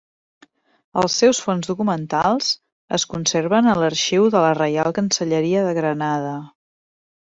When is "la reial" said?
4.49-5.01